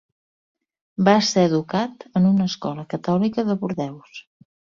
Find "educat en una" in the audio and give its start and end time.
1.49-2.49